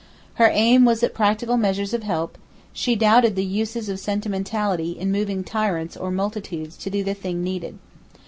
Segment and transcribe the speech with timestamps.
[0.41, 2.39] Her aim was at practical measures of help;
[2.73, 7.43] she doubted the uses of sentimentality in moving tyrants or multitudes to do the thing
[7.43, 7.77] needed.